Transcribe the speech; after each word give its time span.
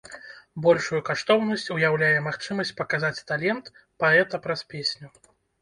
Большую 0.67 1.01
каштоўнасць 1.09 1.67
уяўляе 1.75 2.17
магчымасць 2.29 2.73
паказаць 2.81 3.15
талент 3.33 3.65
паэта 4.07 4.35
праз 4.49 4.69
песню. 4.77 5.07